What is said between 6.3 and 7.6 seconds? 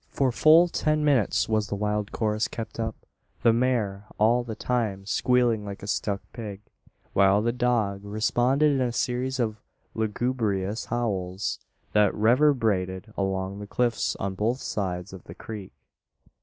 pig; while the